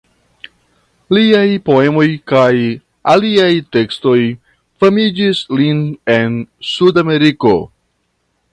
Liaj 1.15 1.41
poemoj 1.69 2.05
kaj 2.31 2.53
aliaj 3.13 3.51
tekstoj 3.77 4.17
famigis 4.85 5.45
lin 5.61 5.87
en 6.17 6.41
Sudameriko. 6.73 7.55